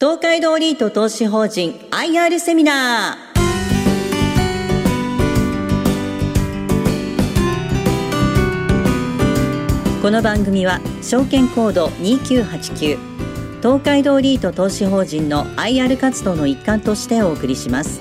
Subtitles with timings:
[0.00, 10.00] 東海道リート投資法人 IR セミナー。
[10.00, 12.96] この番組は証券コード2989
[13.60, 18.00] 東海道リート投資法人の IR 活動の一環としてお送りします。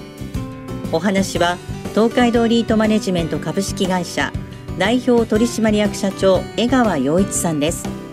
[0.91, 1.57] お話は
[1.95, 4.31] 東海道リートマネジメント株式会社
[4.77, 8.06] 代表取締役社長江川洋一さんです。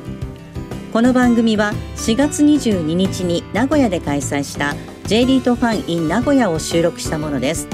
[0.94, 4.76] この番組は4月22日に名古屋で開催した
[5.08, 7.66] J リートファン in 名古屋を収録したものです。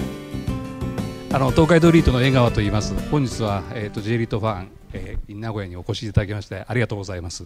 [1.30, 2.94] あの東海道リートの江川と言います。
[3.10, 7.44] 本日は、えーと、J リートファン、えー、名古屋にお越しいただきましてありがとうございます、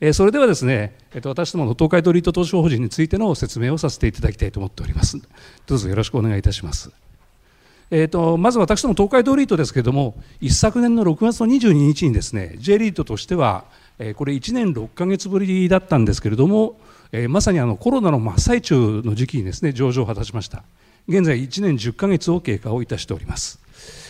[0.00, 5.18] えー、それではですね、えーと、私どもの東海道リート投資法人についての説明をさせていただきたいと思っております。
[5.68, 6.90] どうぞよろしくお願いいたします。
[7.92, 13.66] えーと、まず私ども東海道リートですけれども、一昨年の6月の22日にですね、J リートとしては、
[14.16, 16.76] これ1年6か月ぶりだったんですけれども、
[17.28, 20.62] まさにあのコロナの真っ最中の時期にですね、上場を果たしました。
[21.08, 23.60] 現在1年10か月を経過をいたしております。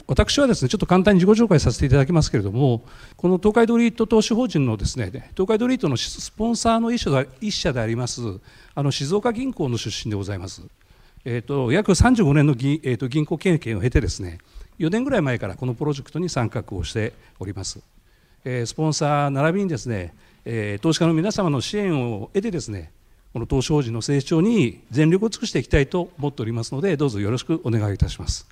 [0.07, 2.83] 私はですね、ちょっと簡単に自己紹介させていただきますけれども、
[3.17, 8.21] この東海道リート投資法人のですね、東海道リートのスポンサーの一社であります、
[8.75, 10.63] あの静岡銀行の出身でございます。
[11.25, 14.39] えーと、約35年の銀,、えーと、銀行経験を経てですね
[14.81, 17.81] 4年ぐらい前からこのプロジェクトに参画をしております、
[18.45, 22.91] えー、スポンサー並びにですね、えー、投資家の皆様の支援を得てですね
[23.33, 28.47] この投資法人の成長に全力を尽くしていきたいと思っておりますのでどうぞよろしくお願いいたします、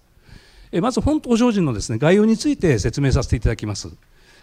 [0.72, 3.90] えー、まず本投資法人のですね概要について説明させていただきます。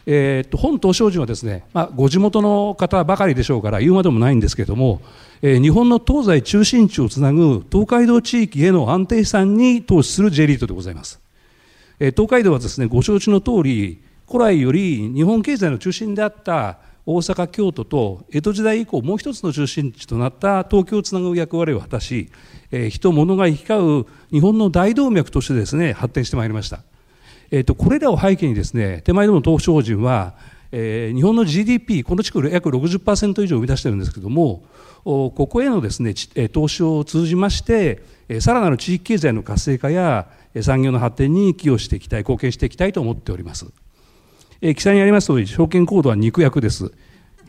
[0.09, 5.01] えー、と本東証人はですね、まあ、ご地元の方ばかりでしょうから言うまでもないんですけれども、
[5.41, 11.19] えー、日本の東西中心地をつなぐ東海道地域への安定資産に投資する J リートでございます、
[11.99, 13.99] えー、東海道はですねご承知の通り
[14.29, 22.29] 古来より日本経済の中心であった大阪、京都と江戸時代以降もう一つの中心地となった東京をつなぐ役割を果たし、
[22.69, 26.81] えー、人物が行き交う日本の大動脈としてですね発展してまいりました。
[27.49, 30.35] えーと、これらを背景にですね手前でも投資法人は、
[30.73, 34.65] えー、日本の GDP この地区で約60%以上生み出しているんですけども
[35.05, 36.13] ここへのですね
[36.49, 38.03] 投資を通じまして
[38.41, 40.27] さらなる地域経済の活性化や
[40.61, 43.67] 産業の発展に寄与していきたい貢献していきたいと思っております、
[44.61, 46.91] えー、記載にあります通り証券コードは肉薬です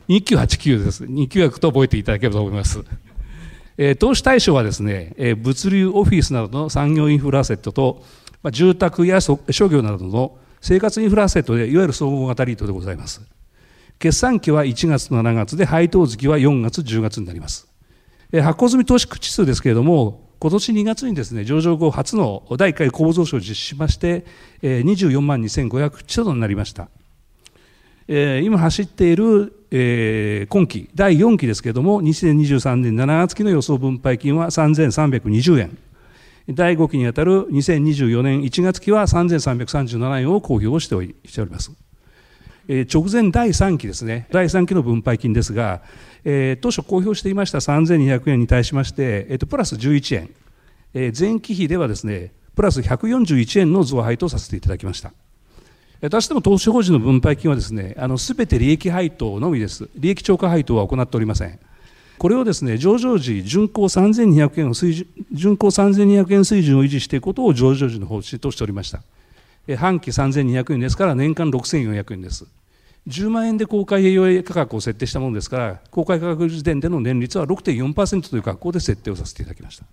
[0.08, 2.84] 2989です肉薬と覚えていただければと思います
[3.80, 8.02] えー、投資対象はですね、えー、物流オフィスなどの産業インフラアセットと
[8.42, 9.38] まあ、住宅や商
[9.69, 13.22] 業などの生活インフラアセットでいわゆる総合型リートでございます。
[13.98, 17.69] 決算期は1月と7月で、配当月は4月、10月になります。
[18.32, 24.25] え発行済み投資口数ですけれども、今年2月にですね、上場後初の第1回公募増資を実施しまして、
[24.62, 26.88] 24万2500口となりました。
[28.08, 35.78] 今走っている今期、第4期ですけれども、2023年7月期の予想分配金は3320円。
[36.48, 41.70] 第5期にあたる2024年1月期は3337円を公表しておりしております。
[42.69, 45.82] えー、直前第3期ですね、第3期の分配金ですが、
[46.25, 50.30] えー、当初公表していました3200円に対しまして、えーと、プラス11円、
[50.94, 55.12] えー、前期比ではですね、プラス141円の増配とさせていただきました。
[56.00, 59.88] 私ども投資法人の分配金はですね、あのすべて利益配当のみです。
[59.97, 61.59] 利益超過配当は行っておりません。
[62.19, 69.03] これをですね上場時、巡航3200円を水準巡航3200円水準を維持していくことを上場時の方針としておりました。
[69.76, 72.47] 半期3200円ですから年間6400円です。
[73.08, 79.84] 10万円で公開営業価格を設定したものですから、公開価格時点での年率は6.4%という格好で設定をさせていただきました。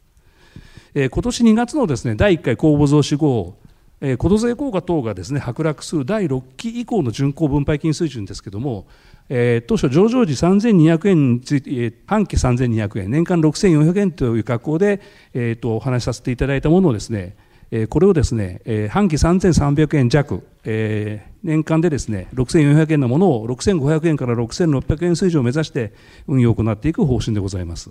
[0.94, 3.58] えー、今年2月のですね第1回公募増資後、
[4.02, 8.88] えー、こと税効果等がですね剥落する第6期以降の巡航分配金水準ですけれども、
[9.30, 15.02] えー、当初上場時3200円について、えー、半期3200円、年間6400円という格好で、
[15.34, 17.36] えー、とお話しさせていただいたものをですね、
[17.72, 25.94] えー、これをですね、えー、半期3300円弱、えー、年間でですね、6400円のものを6500円から6600円水準を目指して
[26.28, 27.90] 運用を行っていく方針でございます。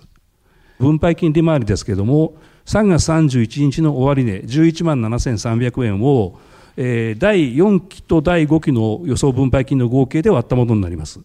[0.79, 2.35] 分配金利回りですけれども、
[2.65, 6.39] 3月31日の終値11万7300円を
[6.77, 11.21] えー、第4期と第5期の予想分配金の合計で割ったものになります。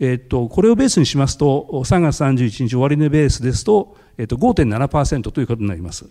[0.00, 6.06] え、っと、これをベースにしますと、3月31日終値ベースですと、えー、っと、5.7%ということになります。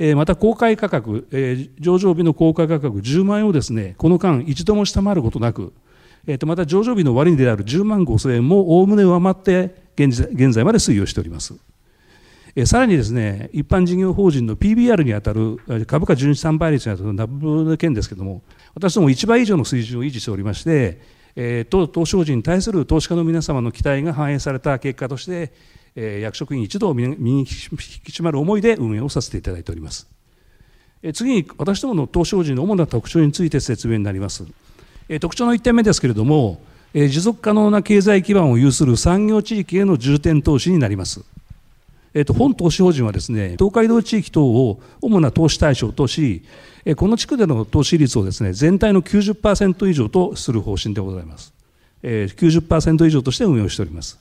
[0.00, 5.72] えー、また、公開価格、えー、上場日の公開価格10万円をですね、この間一度も下回ることなく、
[6.26, 10.10] えー、とまた上場日の終値である10万5千円もおおむね上回って現
[10.54, 11.54] 在まで推移をしております。
[12.66, 18.42] さらにですね、一般事業法人の PBR に当たる株価純資産倍率に当たるダブの件ですけれども、
[18.74, 21.00] 私ども1倍以上の水準を維持しておりまして、
[21.34, 25.52] えー、当投資法人に対する投資家の皆様の期待が反映された結果として、
[25.96, 30.08] えー、役職員一同身に引き締まる思いで運営をさせていただいております。
[31.02, 34.44] えー、次に私どもの投資法人の主な特徴について説明になります。
[35.08, 36.62] え、特徴の1点目ですけれども、
[36.94, 41.24] え、持続可能な経済基盤を有する産業地域への重点投資になります。
[42.14, 46.44] えーと、本投資法人はですね東海道地域等を主な投資対象とし、
[46.84, 51.52] え、この地区での投資率をですね全体の90%以上とする方針でございます、
[52.02, 54.20] えー、90%以上として運用しております、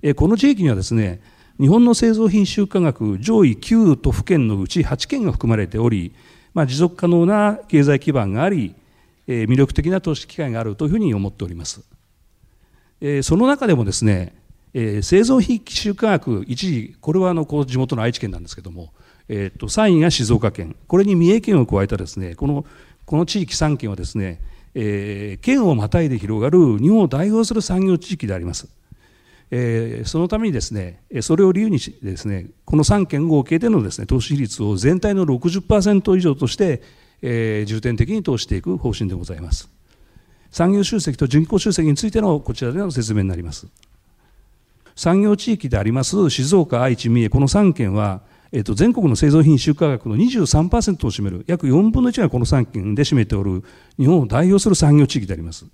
[0.00, 1.20] え、この地域にはですね
[1.58, 6.14] 日本の製造品出荷額上位9都府県のうち8県が含まれており、
[6.54, 8.76] まあ、持続可能な経済基盤があり、
[9.26, 11.80] え、魅力的な投資機会があるというふうに思っております、
[13.00, 14.37] え、その中でもですね
[14.74, 18.92] えー、製造品出荷額1位これはあのこう地元の愛知県なんですけども、
[19.28, 20.76] えー、と3位が静岡県。
[20.86, 22.64] これに三重県を加えたですねこの
[23.04, 24.40] この地域3県はですね、
[24.74, 28.68] えー、県をまたいで広がる日本を代表する産業地域であります。
[29.50, 36.82] えー、そのためにですねそれを理由にしですねこの3県合計でのですね投資比率を全体の60%以上として、
[37.22, 39.70] えー、重点的に投資していく方針でございます。
[40.50, 43.66] 産業集積と人口集積についてのこちらでの説明になります。
[44.98, 53.62] 産業地域であります静岡、愛知、三重、この3県は、えっと、全国の製造品出荷額の23%を占める、約4分の1がこの3県で占めておる、
[53.96, 55.66] 日本を代表する産業地域であります。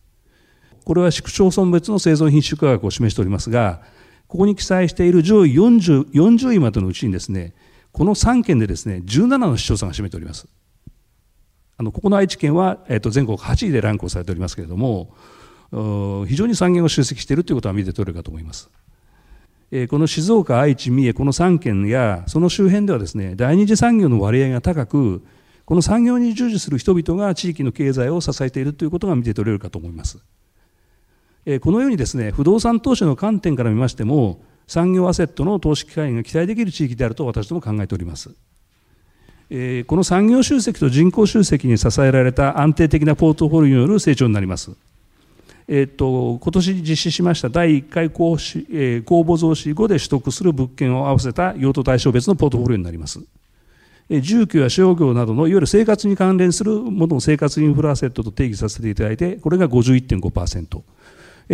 [0.85, 3.81] これは市区町村別の製造品出荷額を示しておりますが、
[4.29, 7.55] ここに記載している上位 40, 40位までのうちにですね、
[7.93, 10.47] この3県でですね、17の市町村が占めております。
[11.79, 15.15] あのここの愛知県は、えっと、全国8位でランクをされておりますけれども、
[16.29, 18.69] 非常に産業が集積しているということは見て取れるかと思います。
[19.89, 25.25] この静岡、愛知、三重、この3県やその周辺ではですね、第二次産業の割合が高く、
[25.65, 30.19] この産業に従事する人々が地域の経済を支えているということが見て取れるかと思います。
[31.61, 38.29] このようにですね、不動産投資の観点から見ましても、産業アセットの投資機会が期待できる地域であると私ども考えております。
[38.29, 38.37] こ
[39.51, 44.71] の産業集積と人口集積に支えられた安定的なポートフォリオによる成長になります。
[45.67, 53.21] えっと、今年実施しました第1回公,、えー、公募増資後で取得する物件を合わせた用途対象別のポートフォリオになります。
[54.11, 60.83] 住居や商業などのいわゆる生活に関連するものを生活インフラアセットと定義させていただいて、これが51.5%。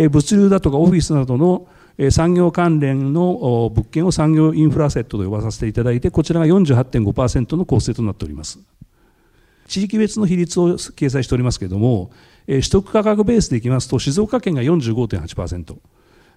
[0.09, 1.67] 物流だとかオフィスなどの
[2.09, 8.59] 産業関連の物件を産業インフラアセットと呼ばさせていただいて、こちらが48.5%の構成となっております。
[9.67, 12.11] 地域別の比率を掲載しておりますけれども、
[12.45, 15.77] 取得価格ベースでいきますと、静岡県が45.8%、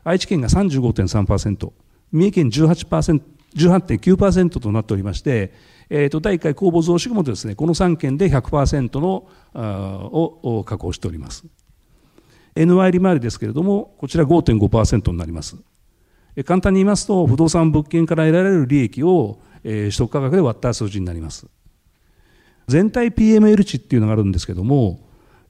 [0.04, 1.72] 愛知県が35.3%、
[2.12, 3.22] 三重県18%、
[3.56, 5.52] 18.9%となっておりまして、
[5.88, 11.44] えー、と第1回公募増資もですね、この3県で100%のあを確保しております。
[12.56, 15.56] NY 利回りですけれども、こちら5.5%になります。
[16.44, 21.46] 簡単に言いますと、不動産物件から得られる利益を、えー、取得価格で割った数字になります。
[22.66, 25.00] 全体 PML 値っていうのがあるんですけども、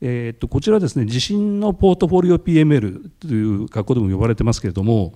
[0.00, 5.14] えー、とこちらですね地震のポートフォリオ PML という格好でも呼ばれてますけれども、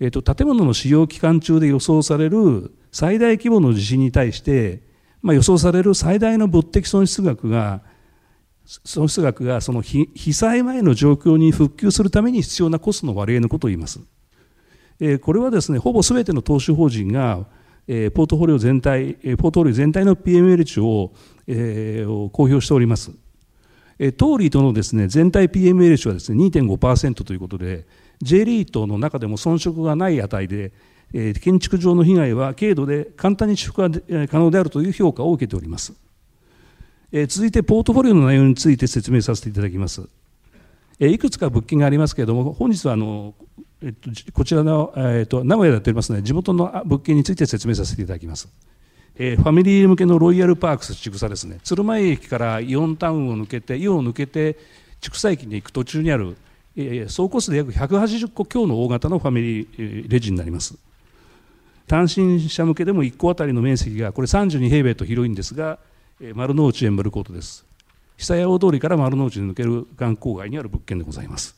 [0.00, 4.82] えー、と建物の使用期間中で予想される最大規模の地震に対して、
[5.22, 7.82] まあ、予想される最大の物的損失額が
[8.64, 14.00] 損失額がその被災前の状況に復旧するために必要なコストの割合のことを言います。
[15.00, 17.46] えー、これはですねほぼ全ての投資法人が
[17.88, 21.12] えポートフォリオ全体、ポートフォリオ全体の PML 値を、
[21.46, 23.12] えー、公表しております。
[23.98, 27.86] え当リートのですね全体 PML 値はですね2.5%ということで
[28.22, 30.72] J リートの中でも遜色がない値で、
[31.12, 35.92] えー、建築上の被害は軽度で簡単に修復が可能であるという評価を受けております、
[37.12, 40.08] えー、続いてポートフォリオの内容について説明させていただきます、
[41.00, 43.34] えー、いくつか物件がありますけれども本日はあの
[43.80, 48.48] えっと、こちらの、えっと、名古屋でやっておりますので、地元の物件について説明させていただきます。
[49.20, 54.56] えー、ファミリー向けのロイヤルパークス千草ですね、鶴舞駅からイオンタウンを抜けて、イオンを抜けて、
[55.00, 56.36] 千草駅に行く途中にある、
[56.76, 60.78] えー、総コスで約180個強の大型のファミリーレジになります。
[61.88, 65.78] 単身者向けでも1戸当たりの面積がこれ32平米と広いんですが、
[66.20, 67.66] えー、丸の内エンブルコートです。
[68.18, 71.56] 久屋大通りから丸の内に抜ける観光街にある物件でございます。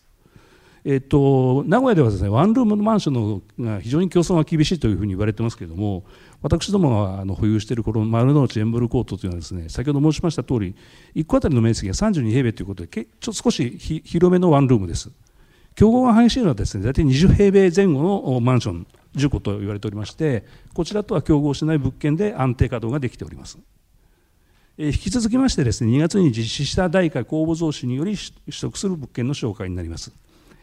[0.85, 6.05] えっと、名古屋ではですねワンルームのマンションのが非常に競争が厳しいというふうに言われてますけれども
[6.43, 10.75] 私どもがあの保有しているこの丸の内エンブルコートというのはですね先ほど申しました通り
[11.15, 15.11] 1戸当たりの面積が32平米ということでけちょ少し広めのワンルームです。
[15.75, 20.45] 競合が激しいのはですね大体20平米前後のマンション10戸と言われておりまして
[20.75, 23.59] こちらとは競合しない物件で安定稼働ができております。
[24.79, 30.11] 引き続きましてですね2月に実施した第1回公募増資により取得する物件の紹介になります。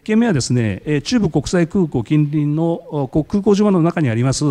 [0.08, 4.46] 件目はですね、中部国際空港近隣の空港島の中にあります、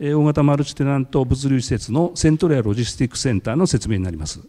[0.00, 4.40] 大型マルチテナント物流施設のセントレアロジスティックセンターの説明になります。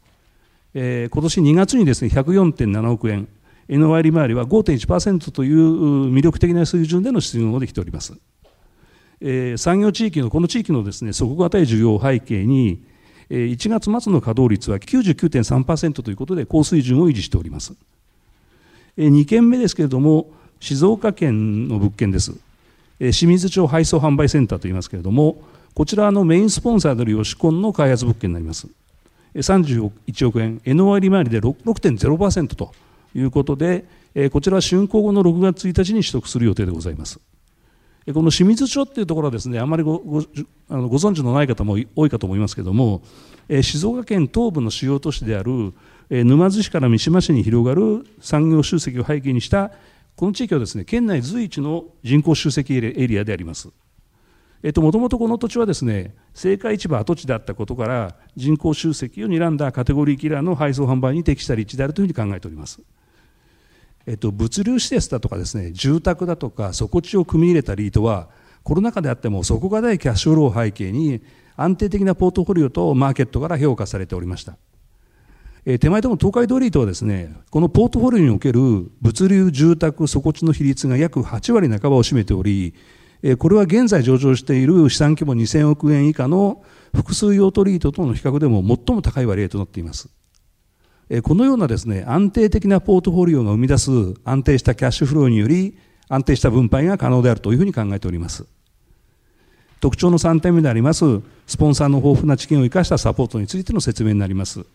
[0.74, 3.28] え、今年2月にですね、104.7億円、
[3.68, 8.18] NY 利回りは5.1%という魅力的な水準での出現をできております。
[9.22, 12.82] え、産業地域のこの地域のですね底堅い需要を背景に、
[13.30, 17.74] 1月末の稼働率は99.3%ということで高水準を維持しております、
[18.98, 22.34] 2件目ですけれども静岡県の物件です、
[23.00, 25.42] え、清水町配送販売センターといいますけれども
[25.74, 28.68] こちらのメインスポンサーである吉コンの開発物件になります。
[29.36, 32.74] 31億円 NY 利回りで6.0%と
[33.16, 33.86] いうことで
[34.32, 37.20] こちらは竣工後の6月1日に取得する予定でございます。
[38.14, 40.24] この清水町っていうところはですねあまりごご
[40.68, 43.04] あのご存知のない方も多いかと思いますけれども、
[43.48, 45.74] え、静岡県東部の主要都市である、
[46.10, 49.72] え、沼津市から三島市に広がる産業集積を背景にした
[50.20, 53.70] この地域はですね県内随一の人口集積エリアであります。
[54.62, 62.82] えっと、もともとこの土地はですね青果市場跡地であったことから人口集積を睨んだカテゴリーキラーの配送販売に適した立地であるというふうに考えております。
[64.08, 68.28] えっと、物流施設だとかですね住宅だとか底地を組み入れたリートは
[68.64, 71.22] コロナ禍であっても底堅いキャッシュフローを背景に
[71.56, 74.58] 安定的なポートフォリオとマーケットから評価されておりました、
[75.66, 82.74] えー、手前でも東海道リートはですねこのポートフォリオにおける物流住宅底地の比率が約8割半ばを占めており
[83.22, 86.64] えこれは現在上場している資産規模2000億円以下の
[86.96, 90.10] 複数用途リートとの比較でも最も高い割合となっています
[91.10, 93.90] えこのようなですね、安定的なポートフォリオが生み出す
[94.24, 98.46] 安定したキャッシュフローにより、安定した分配が可能であるというふうに考えております。
[99.80, 101.06] 特徴の3点目であります、
[101.48, 104.66] スポンサーの豊富な知見を生かしたサポートについての説明になります。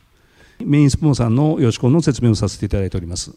[0.61, 3.35] メインスポンサーのヨシコンの説明をさせていただいております。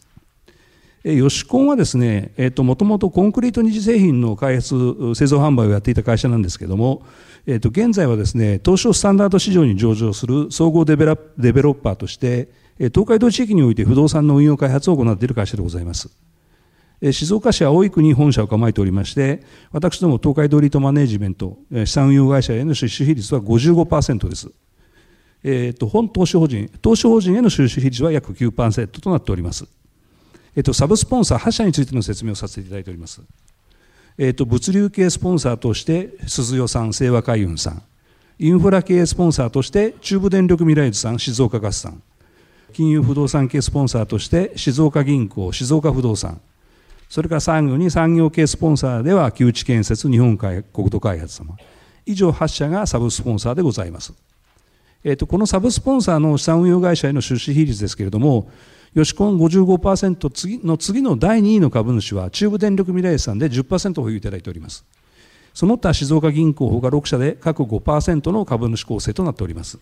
[1.04, 7.02] ヨシコンはですね、えっ、と、もともとコンクリート二次製品の開発、製造販売をやっていた会社なんですけども、
[7.46, 12.48] えっ、と、現在はですね、東証スタンダード市場に上場する総合デベロッパーとして、
[12.78, 16.10] 東海道地域において不動産の運用開発を行っている会社でございます。
[17.12, 24.50] 静岡市葵区に本社を構えておりまして、私ども東海道リートマネジメント、資産運用会社への出資比率は55%です。
[25.44, 29.66] えーと、本投資法人、投資法人への収支比率は約9%となっております。
[30.56, 33.22] えーと、サブスポンサー8社についての説明をさせていただいております。
[34.16, 37.82] えーと、物流系スポンサーとして、鈴代さん、清和海運さん、
[38.40, 42.02] インフラ系スポンサーとして、中部電力未来図さん、静岡ガスさん、
[42.72, 46.40] 金融不動産系スポンサーとして静岡銀行、静岡不動産、
[47.08, 51.56] それから産業に産業系スポンサーでは旧地建設、日本国土開発様、
[52.04, 54.12] 以上8社がサブスポンサーでございます。
[55.04, 58.50] えーと、このサブスポンサーの資産運用会社への出資比率ですけれども、
[58.94, 64.84] 吉コン55%次の次の第2位の株主は中部電力未来さんで10%保有いただいております。
[65.54, 69.78] その他静岡銀行ほか6社で各5%の株主構成となっております。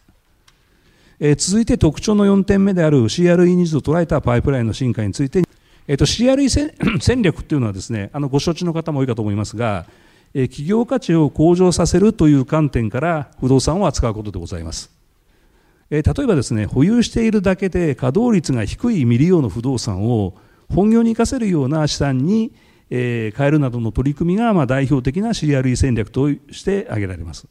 [1.18, 5.44] えー、続いて特徴の4点目である CRE ニーズを捉えたパイプラインの進化について、
[5.88, 6.48] えーと、CRE
[7.00, 9.86] 戦略っていうのはですねあのご承知の方も多いかと思いますが、
[10.34, 14.95] えー、企業価値を向上させるという観点から不動産を扱うことでございます。
[15.90, 20.34] えー、例えばですね保有しているだけで稼働率が低い未利用の不動産を
[20.68, 22.52] 本業に生かせるような資産に、
[22.90, 27.46] えー、変えるなどの取り組みが、まあ、代表的な CRE 戦略として挙げられます。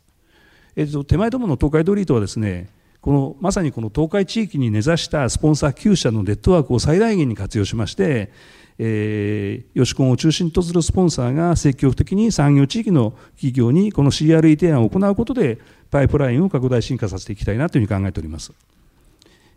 [0.75, 2.69] えーと、手前どもの東海ドリートはですね
[3.05, 8.31] このまさにこの東海地域に根ざしたスポンサー9社のネットワークを最大限に活用しまして、
[8.79, 15.59] えー、ヨシコンを中心とするスポンサーが積極的に産業地域の企業にこの CRE 提案を行うことで
[15.91, 18.51] パイプラインを拡大進化させていきたいなというふうに考えております。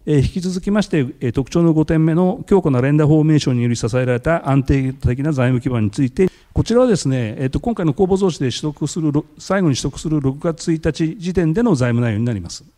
[0.05, 12.78] え、引き続きまして、え、特徴の5点目の強固な連打フォーメーションにより支えられた安定的な財務基盤についてこちらはですね、えーと、今回の公募増資で取得する最後に取得する6月1日時点での財務内容になります。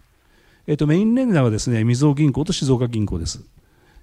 [0.71, 3.45] えーと、メインレンダーはですね、みずほ銀行と静岡銀行です。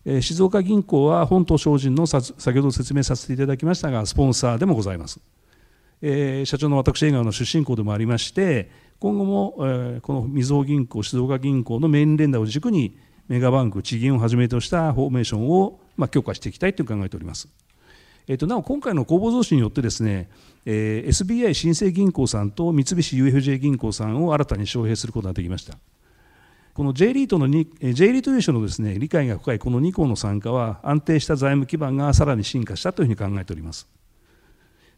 [0.03, 5.21] えー、静岡銀行は本島精進の先ほど説明させていただきましたが、スポンサーでもございます。
[6.01, 8.69] えー、社長の私、笑顔の出身校でもありまして、
[8.99, 12.97] 今後も、えー、このみずほ銀行、静岡銀行のメインレンダーを軸に、
[13.29, 17.47] メガバンク、地銀をはじめとしたフォーメーションを、まあ、強化していきたいと考えております。
[18.27, 20.29] えーと、なお今回の公募増資によってですね、
[20.65, 25.77] えー、SBI 新生銀行さんと三菱 UFJ 銀行さんを新たに招聘することができました。
[26.77, 33.87] この J リートの J リート優勝のですね理解が深いこの2校の参加は安定した財務基盤がさらに進化したというふうに考えております。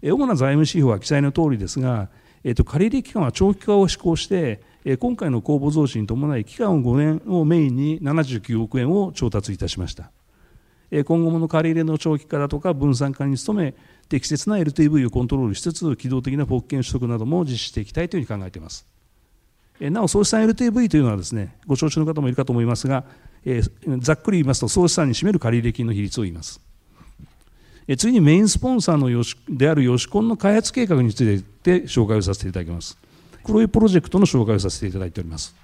[0.03, 2.09] 主な財務指標は記載の通りですが、
[2.43, 4.61] えっと、借入期間は長期化を施行して、
[4.99, 10.11] 今回の公募増資に伴い期間を5年をメインに79億円を調達いたしました。
[10.91, 13.73] 今後もの借り入れの長期化だとか分散化に努め
[14.09, 18.85] 適切な LTV をコントロールしつつ機動的な保険取得なども実施していきたいというふうに考えています
[19.79, 23.05] なお総資産 LTV というのはですねご承知の方もいるかと思いますが
[23.45, 23.61] え
[23.99, 26.59] ざっくり言いますと総資産に占める借入金の比率を言います。
[27.87, 32.97] え次にメインスポンサーのよしであるヨシコンの開発計画について紹介をさせていただきます。
[33.43, 35.55] 黒いプロジェクトの紹介をさせていただいております。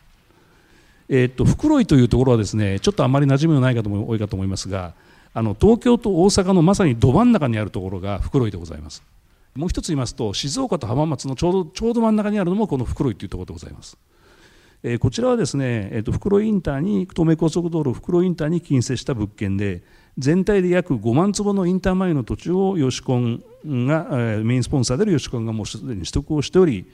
[1.08, 4.94] えー、っと袋井というところはですねちょっとあまり馴染みのない方も多いかと思いますが
[5.36, 9.04] あの東京と大阪のまさにど真ん中にあるところが袋井でございます。
[9.56, 13.98] もう一つ言いますと静岡と浜松のちょうどちょうど真ん中にあるのもこの袋井というところでございます、
[14.84, 19.82] え、こちらはですね、えー、と袋井インターに東名高速道路袋井インターに近接した物件で
[20.18, 26.86] 全体で約5万坪のインター前の土地をヨシコンが、えー、メインスポンサーであるヨシコンがもうすでに取得をしており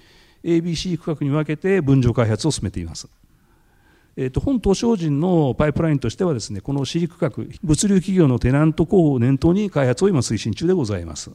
[0.43, 3.07] ABC 区画に分けて分譲開発を進めています。
[4.17, 7.29] えー、と本投資法人のパイプラインとしてはですねこの C 区画
[7.63, 11.31] 物流企業のテナント候補を念頭に開発を今推進中でございます。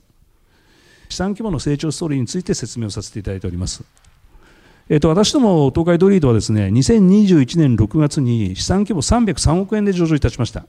[1.09, 3.85] 資産規模の成長ストーリーについて説明をさせていただいております。
[4.89, 10.65] えっ、と私ども東海ドリードはですね2021年6月に資産規模303億円で上場いたしました、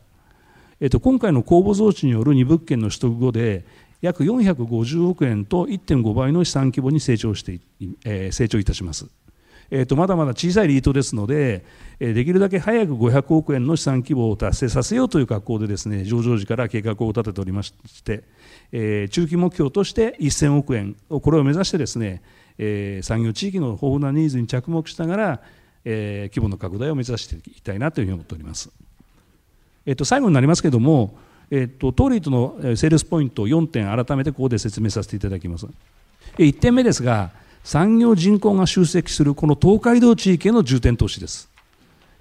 [0.82, 3.64] えっ、と今回の公募増資による2物件の取得後で
[4.02, 7.60] 約450億円と1.5倍の資産規模に成長して、
[8.06, 9.08] えー、成長いたします。
[9.70, 11.66] えー、とまだまだ小さいリートですので、
[12.00, 18.24] え、できるだけ早く500億円の資産規模を達成させようという格好でですね上場時から計画を立てておりまして、
[18.72, 22.22] え、中期目標として1000億円をこれを目指してですね、
[22.58, 25.42] え、産業地域の豊富なニーズに着目しながら、
[25.86, 28.70] え、規模の拡大を目指していきたいなというふうに思っております。
[29.88, 31.18] えー、と最後になりますけれども、
[31.50, 35.66] えー、とトーリーとのセールスポイント4点改めてここで説明させていただきます。
[36.38, 37.32] 1点目ですが
[37.68, 41.50] 産業人口が集積するこの東海道地域への重点投資です。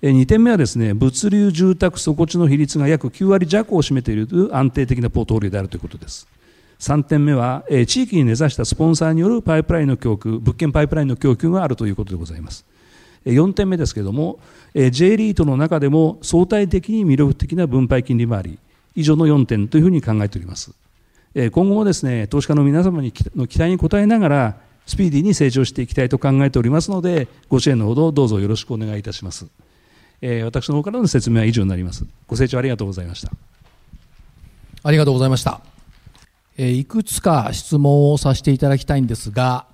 [0.03, 6.27] 2点目はですね物流住宅底地の比率が約9割弱を占めているという安定的なポートフォリオであるということです。
[6.81, 12.65] 3点目は地域に根ざしたスポンサーによるパイプラインの供給物件パイプラインの供給があるということでございます。
[13.25, 14.41] 4点目ですけれども
[14.75, 18.59] J リートの中でも相対的に魅力的な分配金利回り
[18.97, 20.73] 以上の4点というふうに考えております。
[21.37, 23.09] 今後もですね投資家の皆様の
[23.47, 29.47] 期待に応えながらスピーディーに成長していきたいと考えておりますので、ご支援のほどどうぞよろしくお願いいたします。
[30.23, 32.07] えー、私の方からの説明は以上になります。
[32.27, 33.33] ご清聴ありがとうございました。
[34.83, 35.61] ありがとうございました。
[36.57, 39.67] えー、いくつか質問をさせていただきたいんですが、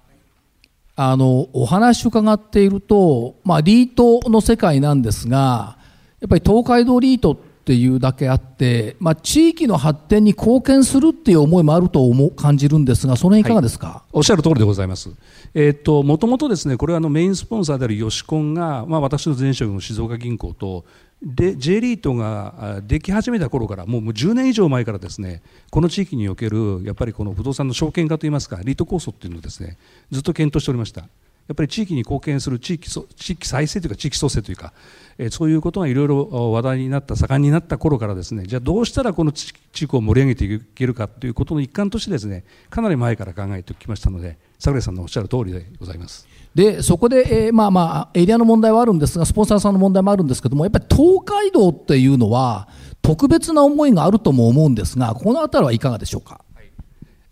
[0.96, 5.77] あの、お話を伺っていると、まあ、リートの世界なんですが、
[6.20, 15.11] やっぱり東海道リートっていうだけあって、まあ、地域の発展に貢献するっていう思いもあると思う感じるんですが、その辺いかがですか、はい、おっしゃる通りでございます。
[15.55, 20.85] えー、っともともとですねこれはあのメインスポンサーであるヨシコンが、まあ、私の前職の静岡銀行と
[21.22, 29.77] で J リートができ始めた頃からもう10年以上前からですねこの地域におけるやっぱりこの不動産の証券化といいますかリート構想っていうのをですね
[30.11, 31.05] ずっと検討しておりました。
[31.48, 34.72] やっぱり地域に貢献する地域地域再生というか地域創生というか、
[35.18, 46.26] えー、そういうことがいろいろ話題になった盛んになった頃からですねじゃあどうしたらこの地域を盛り上げていけるかということの一環としてですねかなり前から考えてきましたので桜井さんのおっしゃる通りでございます。
[46.55, 52.68] でそこで、えー、まあまあエリアの問題はあるんですがスポンサーさんの問題もあるんですけどもやっぱり東海道っていうのは
[53.00, 56.44] 特別な思いがあるとも思うんですがこの辺りはいかがでしょうか？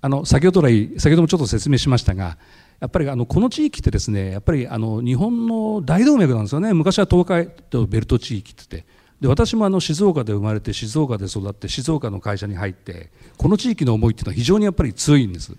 [0.03, 2.39] あの先ほど来先ほどもちょっと説明しましたが
[2.81, 6.73] やっぱりあのこの地域ってですねやっぱりあの日本の大動脈なんですよね。
[6.73, 8.87] 昔は東海とベルト地域ってって。
[9.21, 15.55] で私もあの静岡で生まれて静岡で育って静岡の会社に入ってこの地域の思いっていうのは非常にやっぱり強いんです。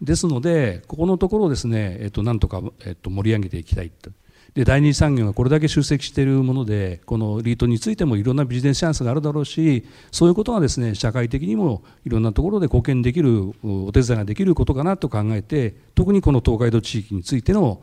[0.00, 4.10] ですのでここのところをですね、えっと、なんとか、えっと、盛り上げていきたいと
[4.54, 17.82] で第二次産業がこれだけ集積しているものでこのリートについてもいろんなビジネスチャンスがあるだろうしそういうことがですね社会的にもいろんなところで貢献できるお手伝いができることかなと考えて特にこの東海道地域についての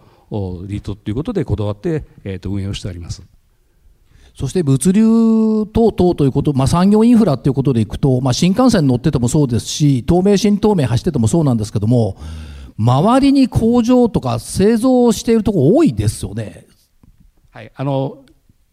[0.65, 3.21] リートということでこだわって、えー、と運営をしております。
[4.33, 5.03] そして物流
[5.73, 12.15] 等々ということ、まあ、産業インフラということでいくと、まあ、新幹線乗っててもそうですし東名新東名走っててもそうなんですけども、
[12.77, 16.67] 周りに工場とか製造しているところ多いですよね。
[17.51, 18.23] はい、あの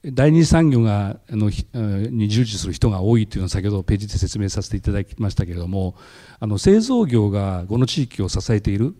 [0.04, 5.96] 第二次産業があのに従事する人が多いというのを先ほどページで説明させていただきましたけれども
[6.38, 8.94] あの製造業がこの地域を支えている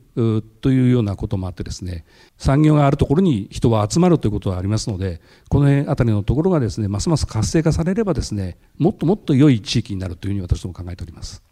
[0.60, 2.04] というようなこともあってですね
[2.36, 11.47] 産業があるところに人は集まるということはありますのでこの辺りのところがですねますます活性化されればですねもっともっと良い地域になるというふうに私ども考えております。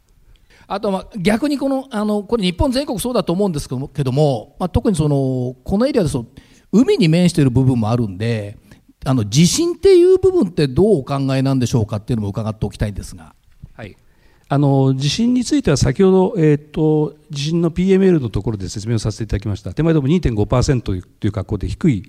[0.69, 6.27] あとまあ逆にこのあのこれ日本全国そうだと思うんですけども、まあ、特にそのこのエリアですと
[6.73, 8.59] 海に面している部分もあるんで
[9.05, 13.35] あの地震っていう部分ってどうお考えなんでしょうかっていうのも伺っておきたいんですが。
[13.75, 13.97] はい
[14.49, 22.05] あの地震については先ほど、えーと、地震の PML のところで説明をさせていただきました手前ども2.5%という格好で低い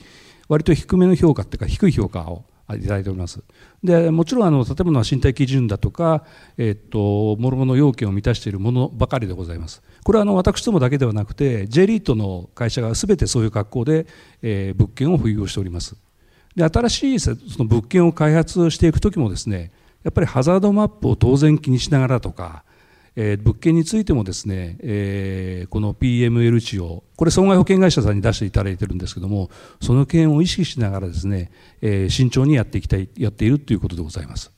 [0.48, 3.42] 割と低めの評価というか低い評価をいただいております。
[3.84, 6.26] でもちろんあの建物は身体基準だとか、
[6.58, 9.82] えーと、と諸々要件を満たしているものばかりでございます。
[10.04, 14.08] これはあの私どもだけではなくて J リートの会社がすべてそういう格好で、
[14.42, 15.96] えー、物件を保有しております。
[16.56, 19.72] で新しいその物件を開発していく時もですね
[20.04, 22.64] やっぱりハザードマップを当然気にしながらとか、
[23.18, 24.78] 物件についてもですね、
[25.72, 29.50] この PML 値をこれ損害保険会社さんに出していただいてるんですけども
[29.82, 31.52] その件を意識しながらですね、
[31.82, 34.52] 慎重にやっていきたいやっているということでございます。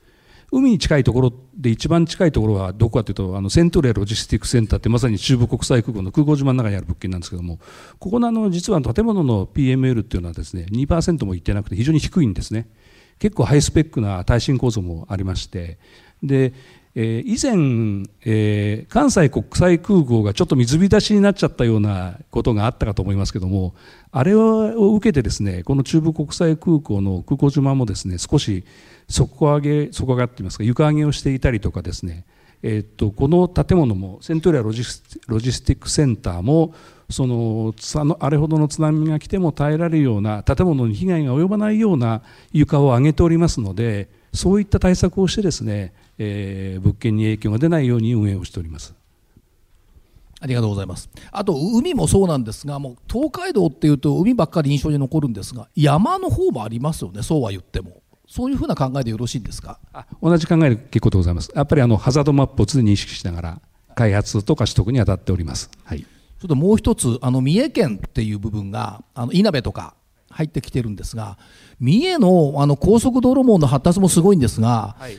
[0.52, 7.60] 海に近いところで一番近いところはどこかというとあのセントレアロジスティックセンターってまさに中部国際空港の空港島の中にある物件なんですけども
[8.00, 12.68] ここのあの実は建物の PML っていうのはですね2%もいってなくて非常に低いんですね。
[13.20, 15.78] 結構ハイスペックな耐震構造もありまして
[16.24, 16.54] で、
[16.96, 23.76] えー、以前、えー、関西国際空港がちょっと水浸しになっちゃったようなことがあったかと思いますけども
[24.12, 28.64] あれを受けてですねこの中部国際空港の空港島もですね少し
[29.08, 32.26] 底上げ底上げっていますか床上げをしていたりとかですね
[32.64, 36.74] えー、っとこの建物もセントリアロジスティックセンターも
[37.10, 37.74] その
[38.20, 42.22] あれほどの津波が来ても耐えられるような建物に被害が及ばないような
[42.52, 48.94] 床を上げておりますのでそういった対策をしてですね、えー、物件に影響が出ないように運営をしております。
[50.42, 51.10] ありがとうございます。
[51.32, 57.24] あと海もそうなんですが、もう東海道っていうと海ばっかり印象に残るんですが、山の方もありますよね。
[57.24, 58.04] そうは言っても。
[58.28, 59.80] そういうふうな考えでよろしいんですか？
[59.92, 61.52] あ、同じ考えで結構でございます。
[61.56, 63.62] やっぱりあのハザードマップを常に意識しながら
[63.96, 65.72] 開発とか取得に当たっております。
[65.84, 66.02] はい。
[66.02, 66.08] ちょ
[66.46, 69.96] っともう一つあの三重県っていう部分があのいなべとか
[70.30, 71.38] 入ってきてるんですが
[71.82, 75.18] 三重のあの高速道路網の発達もすごいんですが、はい、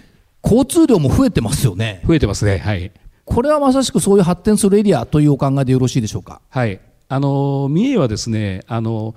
[0.51, 2.03] 交通量も増えてますよね。
[2.05, 2.59] 増えてますね。
[2.59, 2.91] はい。
[3.25, 6.41] これはまさしくそういう発展するエリアというお考えでよろしいでしょうか？
[6.49, 6.81] はい。
[7.09, 9.15] あの三重はですねも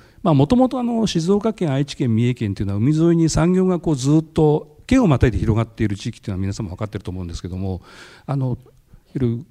[0.48, 7.82] ともと静岡県愛知県三重県というのは海沿いに産業がこうずっと県をまたいで広がっている地域というのは皆さんも分かっていると思うんですけども
[8.26, 8.58] あの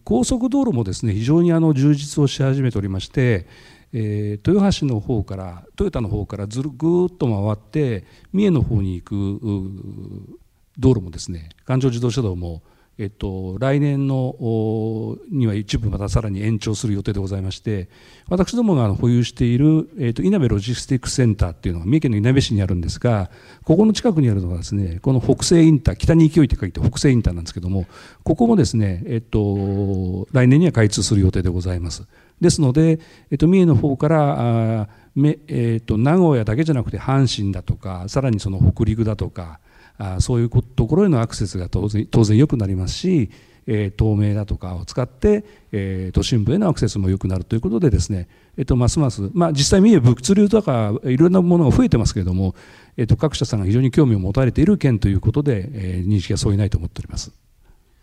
[0.02, 3.46] 高速道路もですね非常にあの充実をし始めておりまして、
[3.92, 10.38] えー、豊橋の方からトヨタの方からずるぐーっと回って三重の方に行く
[10.78, 12.62] 道路もですね環状自動車道も
[12.98, 17.88] えっと、来年のには一部またさらに延長する予定でございまして
[18.28, 23.30] 私どもが保有している、えっと、いなべロジスティックセンターっていうのが三重県のいなべ市にあるんですが
[23.64, 27.86] ここの近くにあるのがですねこの北西インター北に勢いって書いて北西インターなんですけども
[28.24, 32.06] ここもですね、えっと、来年には開通する予定でございます。
[32.40, 32.98] ですので、
[33.30, 39.60] えっと、三重の方からあめ、えっと、名古屋だけじゃなくて阪神だとかさらにその北陸だとか
[40.02, 43.30] あそういうところへのアクセスが当然当然良くなりますし、
[43.68, 52.56] えー、透明だとかを使って、えー、都心部へのアクセスも良くなるということでですね、えー、とますます、まあ、実際三重物流とかいろんなものが増えてますけれども、
[52.96, 57.32] えー、と各社さんが非常に興味を持たれている県ということで、えー、認識が相違ないと思っております。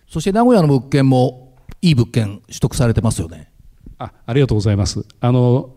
[0.08, 3.52] そして名古屋の物件もいい物件取得されてますよね。
[3.98, 5.06] あありがとうございます。
[5.20, 5.76] あの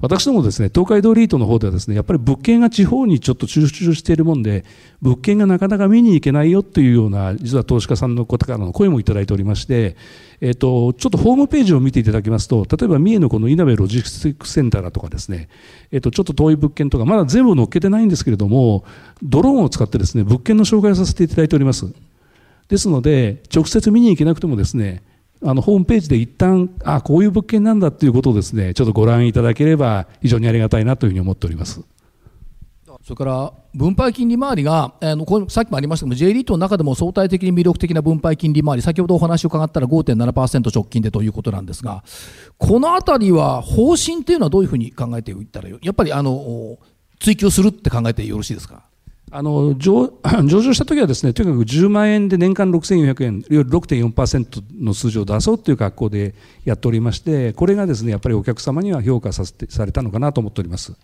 [0.00, 4.64] 私どもですね、東海道リートの方ではですね、やっぱり物件が地方にちょっと集中しているもんで、
[5.00, 9.96] 物件がなかなか見に行けないよというような、実は投資家さんの方からの声もいただいておりまして、
[10.42, 15.48] えっ、と、ちょっとホームページを見ていただきますと、例えば三重のこの稲部ロジスティックセンターだとかですね、
[15.92, 18.84] えっ、と、ちょっと遠い物件とか、まだ全部載っけてないんですけれども、
[19.22, 21.86] ドローンを使ってですね、物件の紹介をさせていただいております。
[22.68, 25.02] ですので、直接見に行けなくてもですね、
[25.44, 31.82] あのホームページで一旦あこういう物件なんだということをですねちょっとご覧いただければ非常にありがたいなというふうに思っております。
[33.04, 42.02] それから分配金利回りが、あのこさっきもありましたけども J リートの中でも相対的に魅力的な分配金利回り先ほどお話を伺ったら5.7%直近でということなんですが
[42.58, 46.78] このあたりは方針というのはどういうふうに考えていったらやっぱりあの
[47.20, 48.85] 追求するって考えてよろしいですか？
[49.32, 50.12] あの上
[50.46, 56.34] 上場した時はですねとにかく10万円で年間6400円より6.4%の数字を出そうという格好で
[56.64, 60.94] やっておりましてこれがですねやっぱりお客様には評価させてされたのかなと思っております。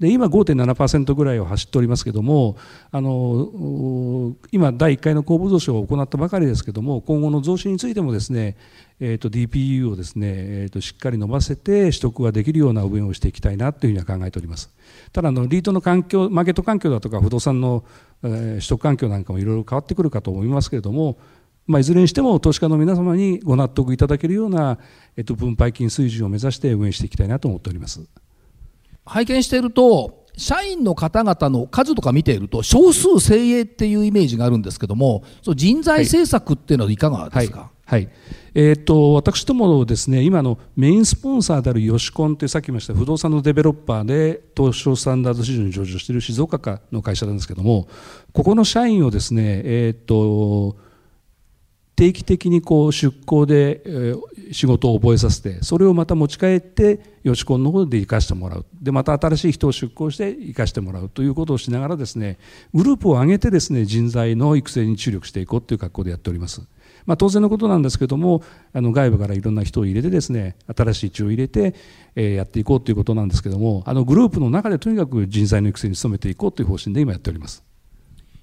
[0.00, 2.56] で今5.7%ぐらいを走っておりますけども
[2.92, 8.56] あの今第1回の公募増資を行ったばかりですけども今後の増資についてもですね、
[9.00, 14.70] えーと、DPU をですね、えーと、しっかり伸ばせて取得ができるような運営をしていきたいなというふうには考えております。
[15.12, 17.84] ただあのリートの環境マーケット環境だとか不動産の、
[18.24, 21.18] えー、取得環境なんかもいろいろ変わってくるかと思いますけれども
[21.68, 24.78] まあ、いずれにしても投資家の皆様にご納得いただけるような、
[25.18, 28.00] えっと、分配金水準を目指して運営していきたいなと思っております。
[29.04, 38.10] 拝見していると社員の方々の数とか見ていると少数精鋭っていうイメージがあるんですけどもその人材政策っていうのはいかがですか、はいはいはい。
[38.54, 47.88] えーと、私どもですね今のメインスポンサーであるヨシコンというさっき言いました不動産のデベロッパーで東証スタンダード市場に上場している静岡の会社なんですけども
[48.34, 50.76] ここの社員をですね、えーと
[51.98, 54.14] 定期的にこう出向で、え、
[54.52, 62.38] 仕事を覚えさせてそれをまた持ち帰ってよしこんの方で生かしてもらうでまた新しい人を出向して生かしてもらうということをしながらですね
[62.72, 66.62] グループを挙げてですね人材の育成に注力していこうという格好でやっております。
[67.04, 71.74] まあ、当然のことなんですけどもあの外部からいろんな人を入れてですね新しい血を入れて、
[72.14, 77.67] え、やっていこうということなんですけどもあのグループの中でとにかく人材の育成に努めていこうという方針で今やっております。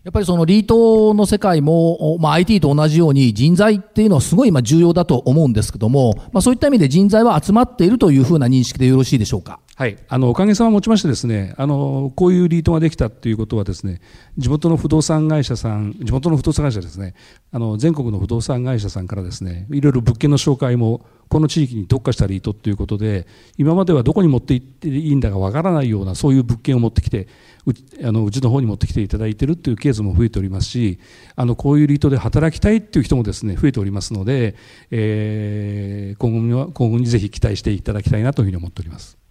[0.05, 9.59] やっぱりそのリートの世界も、まあ、IT と同じように人材っていうのはすごい今重要だと思うんですけども、まあ、そういった意味で人材は集まっているというふうな認識でよろしいでしょうか？
[9.75, 13.99] はい、あのおかげさまもちましてですねあのこういうリートができたということはですね
[14.37, 17.15] 地元の不動産会社さん地元の不動産会社ですね
[17.51, 27.27] あの全国の不動産会社さんからですねいろいろ物件の紹介もこの地域に特化したリートということで今まではどこに持って行っていいんだかわからないようなそういう物件を持ってきて
[27.65, 30.99] うちあのうちの方に持ってきていただいているというケースも増えておりますし
[31.35, 34.55] あのこういうリートで働きたいという人もですね増えておりますので、
[34.91, 39.24] えー、今後には今後にぜひ期待していただきたいなというふうに思っております。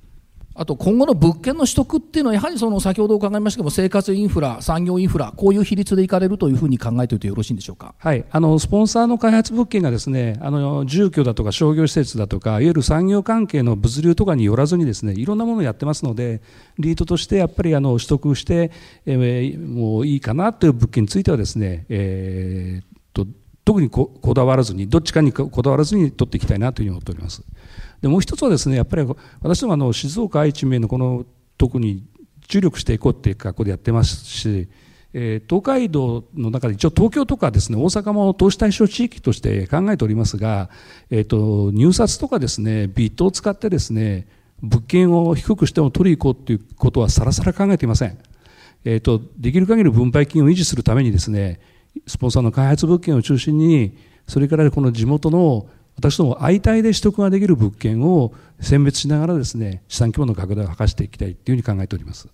[0.56, 16.40] あと今後の物件の取得っていうのはやはりその先ほど伺いましたけども生活インフラ産業インフラこういう比率でいかれるというふうに考えておいてよろしいんでしょうか、はい、あのスポンサーの開発物件がですねあの住居だとか商業施設だとかいわゆる産業関係の物流とかによらずにですねいろんなものをやってますので
[16.78, 18.70] リートとしてやっぱりあの取得して、
[19.06, 23.26] えー、もういいかなという物件についてはですね、えー、と
[23.64, 27.42] 特にこだわらずにどっちかにこだわらずに取っていきたいなというふうに思っております。
[28.04, 29.08] でもう一つはですねやっぱり
[29.40, 31.24] 私どもあの静岡愛知名のこの
[31.56, 32.04] 特に
[32.46, 34.68] 注力していこうっていう格好でやってますし、
[35.14, 40.68] えー、東海道の中で一応東京とかですね大阪も投資対象地域として考えておりますが、
[41.08, 44.28] えーと、入札とかですねビットを使ってですね
[44.60, 48.18] 物件を低くしても取り行こうということはさらさら考えていません。
[48.84, 51.58] えー、とできる限り分配金を維持するためにですね
[52.06, 53.96] スポンサーの開発物件を中心に
[54.28, 62.28] それからこの地元の私ども相対で取得ができる物件を選別しながらですね資産規模の拡大を図していきたいというふうに考えております。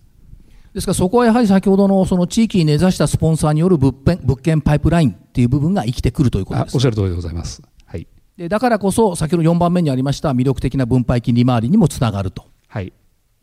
[0.73, 7.61] ですからそこはやはり先ほどのその地域に根ざしたスポンサーによる物件物件パイプラインっていう部分が生きてくるということです、おっしゃる通りでございます。
[7.85, 8.07] はい。
[8.37, 12.93] でだからこそ先ほど4番目にありました魅力的な分配金利回りにもつながると、はい、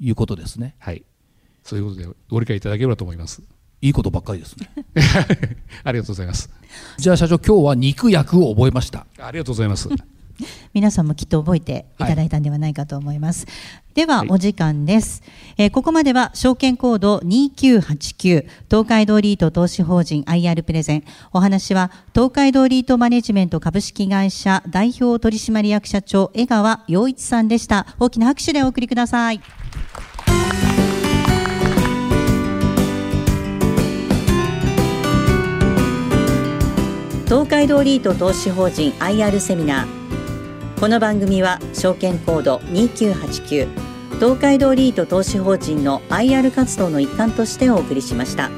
[0.01, 0.75] いうことですね。
[0.79, 1.05] はい。
[1.63, 3.43] そういうことでご理解いただければと思います。
[3.81, 4.71] いいことばっかりですね。
[5.85, 6.51] ありがとうございます。
[6.97, 9.07] じゃあ社長今日は肉薬を覚えました。
[9.19, 9.89] ありがとうございます。
[10.73, 13.47] 皆さんもきっと覚えていただいたんではないかと思います。
[13.47, 13.53] は
[13.91, 15.23] い、では、お時間です、
[15.57, 21.05] えー、ここまでは証券コード2989東海道リート投資法人 IR プレゼン。
[21.33, 27.87] お話は東海道リートマネジメント株式会社代表取締役社長江川洋一さんでした。
[27.99, 29.41] 大きな拍手でお送りください。
[37.29, 43.69] 東海道リート投資法人 IR セミナーこの番組は証券コード2989
[44.15, 48.49] 東海道リート投資法人の IR 活動の一環としてお送りしました。